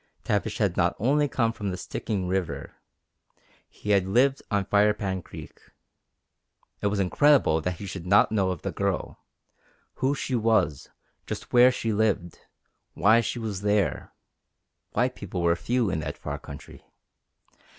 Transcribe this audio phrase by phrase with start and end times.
[0.23, 2.73] Tavish had not only come from the Stikine River;
[3.69, 5.59] he had lived on Firepan Creek.
[6.81, 9.19] It was incredible that he should not know of the Girl:
[9.97, 10.89] who she was;
[11.27, 12.39] just where she lived;
[12.95, 14.11] why she was there.
[14.93, 16.83] White people were few in that far country.